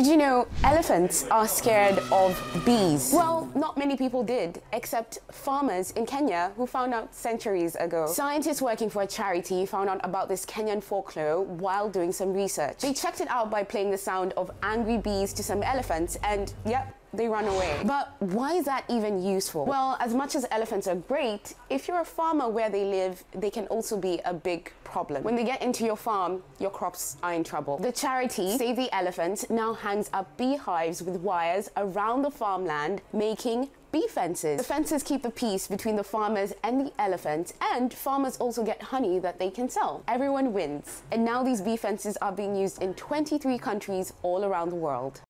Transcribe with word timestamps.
Did 0.00 0.06
you 0.06 0.16
know 0.16 0.48
elephants 0.64 1.26
are 1.30 1.46
scared 1.46 1.98
of 2.10 2.34
bees? 2.64 3.12
Well, 3.12 3.52
not 3.54 3.76
many 3.76 3.98
people 3.98 4.22
did, 4.22 4.62
except 4.72 5.18
farmers 5.30 5.90
in 5.90 6.06
Kenya 6.06 6.52
who 6.56 6.66
found 6.66 6.94
out 6.94 7.14
centuries 7.14 7.76
ago. 7.76 8.06
Scientists 8.06 8.62
working 8.62 8.88
for 8.88 9.02
a 9.02 9.06
charity 9.06 9.66
found 9.66 9.90
out 9.90 10.00
about 10.02 10.30
this 10.30 10.46
Kenyan 10.46 10.82
folklore 10.82 11.44
while 11.44 11.90
doing 11.90 12.12
some 12.12 12.32
research. 12.32 12.78
They 12.78 12.94
checked 12.94 13.20
it 13.20 13.28
out 13.28 13.50
by 13.50 13.62
playing 13.62 13.90
the 13.90 13.98
sound 13.98 14.32
of 14.38 14.50
angry 14.62 14.96
bees 14.96 15.34
to 15.34 15.42
some 15.42 15.62
elephants, 15.62 16.16
and 16.24 16.54
yep, 16.64 16.96
they 17.12 17.28
run 17.28 17.46
away. 17.46 17.82
But 17.84 18.14
why 18.20 18.54
is 18.54 18.64
that 18.66 18.84
even 18.88 19.22
useful? 19.22 19.64
Well, 19.66 19.96
as 20.00 20.14
much 20.14 20.34
as 20.34 20.46
elephants 20.50 20.86
are 20.86 20.94
great, 20.94 21.54
if 21.68 21.88
you're 21.88 22.00
a 22.00 22.04
farmer 22.04 22.48
where 22.48 22.70
they 22.70 22.84
live, 22.84 23.24
they 23.32 23.50
can 23.50 23.66
also 23.66 23.96
be 23.96 24.20
a 24.24 24.34
big 24.34 24.72
problem. 24.84 25.22
When 25.22 25.36
they 25.36 25.44
get 25.44 25.62
into 25.62 25.84
your 25.84 25.96
farm, 25.96 26.42
your 26.58 26.70
crops 26.70 27.16
are 27.22 27.32
in 27.32 27.44
trouble. 27.44 27.78
The 27.78 27.92
charity 27.92 28.56
Save 28.56 28.76
the 28.76 28.94
Elephants 28.94 29.48
now 29.50 29.74
hangs 29.74 30.10
up 30.12 30.36
beehives 30.36 31.02
with 31.02 31.16
wires 31.16 31.70
around 31.76 32.22
the 32.22 32.30
farmland, 32.30 33.02
making 33.12 33.70
bee 33.92 34.06
fences. 34.06 34.58
The 34.58 34.64
fences 34.64 35.02
keep 35.02 35.22
the 35.22 35.30
peace 35.30 35.66
between 35.66 35.96
the 35.96 36.04
farmers 36.04 36.52
and 36.62 36.86
the 36.86 36.92
elephants, 37.00 37.52
and 37.60 37.92
farmers 37.92 38.36
also 38.36 38.62
get 38.64 38.80
honey 38.80 39.18
that 39.18 39.38
they 39.38 39.50
can 39.50 39.68
sell. 39.68 40.02
Everyone 40.06 40.52
wins. 40.52 41.02
And 41.10 41.24
now 41.24 41.42
these 41.42 41.60
bee 41.60 41.76
fences 41.76 42.16
are 42.18 42.32
being 42.32 42.54
used 42.54 42.82
in 42.82 42.94
23 42.94 43.58
countries 43.58 44.12
all 44.22 44.44
around 44.44 44.70
the 44.70 44.76
world. 44.76 45.18